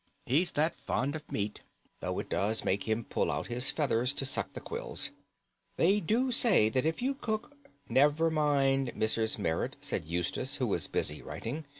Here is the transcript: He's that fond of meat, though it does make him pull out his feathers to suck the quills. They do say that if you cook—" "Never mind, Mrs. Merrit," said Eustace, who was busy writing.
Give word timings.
He's 0.25 0.53
that 0.53 0.73
fond 0.73 1.15
of 1.15 1.31
meat, 1.31 1.61
though 1.99 2.17
it 2.17 2.27
does 2.27 2.65
make 2.65 2.85
him 2.85 3.03
pull 3.03 3.29
out 3.31 3.45
his 3.45 3.69
feathers 3.69 4.15
to 4.15 4.25
suck 4.25 4.53
the 4.53 4.59
quills. 4.59 5.11
They 5.77 5.99
do 5.99 6.31
say 6.31 6.69
that 6.69 6.87
if 6.87 7.03
you 7.03 7.13
cook—" 7.13 7.55
"Never 7.87 8.31
mind, 8.31 8.93
Mrs. 8.95 9.37
Merrit," 9.37 9.75
said 9.79 10.05
Eustace, 10.05 10.55
who 10.55 10.65
was 10.65 10.87
busy 10.87 11.21
writing. 11.21 11.65